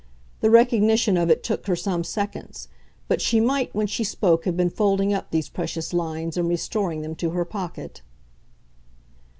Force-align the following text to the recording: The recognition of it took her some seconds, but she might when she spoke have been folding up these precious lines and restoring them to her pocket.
The 0.39 0.49
recognition 0.49 1.15
of 1.15 1.29
it 1.29 1.43
took 1.43 1.67
her 1.67 1.75
some 1.75 2.03
seconds, 2.03 2.67
but 3.07 3.21
she 3.21 3.39
might 3.39 3.71
when 3.75 3.85
she 3.85 4.03
spoke 4.03 4.45
have 4.45 4.57
been 4.57 4.71
folding 4.71 5.13
up 5.13 5.29
these 5.29 5.47
precious 5.47 5.93
lines 5.93 6.37
and 6.37 6.49
restoring 6.49 7.03
them 7.03 7.13
to 7.17 7.29
her 7.29 7.45
pocket. 7.45 8.01